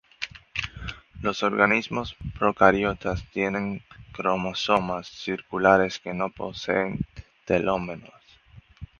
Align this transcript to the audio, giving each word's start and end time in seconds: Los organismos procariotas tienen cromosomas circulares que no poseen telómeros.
Los 1.21 1.43
organismos 1.43 2.15
procariotas 2.39 3.23
tienen 3.29 3.83
cromosomas 4.13 5.05
circulares 5.07 5.99
que 5.99 6.15
no 6.15 6.31
poseen 6.31 7.05
telómeros. 7.45 8.11